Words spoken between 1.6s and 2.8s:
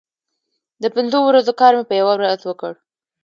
کار مې په یوه ورځ وکړ.